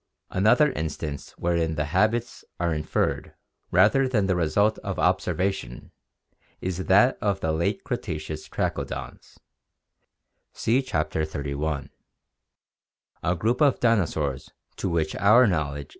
Another 0.31 0.71
instance 0.71 1.29
wherein 1.37 1.75
the 1.75 1.85
habits 1.93 2.43
are 2.59 2.73
inferred 2.73 3.35
rather 3.69 4.07
than 4.07 4.25
the 4.25 4.35
result 4.35 4.79
of 4.79 4.97
observation 4.97 5.91
is 6.59 6.85
that 6.87 7.19
of 7.21 7.39
the 7.41 7.51
late 7.51 7.83
Cretaceous 7.83 8.49
Trachodons 8.49 9.37
(see 10.53 10.81
Chapter 10.81 11.21
XXXI), 11.23 11.89
a 13.21 13.35
group 13.35 13.61
of 13.61 13.79
dinosaurs 13.79 14.49
of 14.83 14.89
which 14.89 15.15
our 15.17 15.45
knowledge 15.45 15.45
ORGANIC 15.45 15.61
EVOLUTION 15.69 15.87
Fie. 15.89 15.89